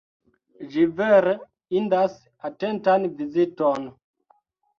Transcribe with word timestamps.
Ĝi 0.71 0.85
vere 1.01 1.33
indas 1.81 2.15
atentan 2.51 3.07
viziton. 3.21 3.87